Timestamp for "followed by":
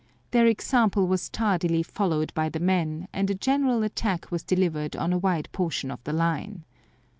1.83-2.49